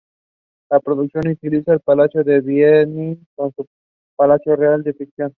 La 0.71 0.79
producción 0.79 1.27
utiliza 1.27 1.73
el 1.73 1.79
Palacio 1.79 2.23
de 2.23 2.41
Blenheim 2.41 3.23
como 3.35 3.51
su 3.51 3.67
palacio 4.17 4.55
real 4.55 4.81
de 4.81 4.93
ficción. 4.93 5.29